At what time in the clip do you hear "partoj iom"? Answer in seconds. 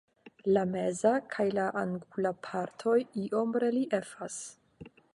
2.49-3.57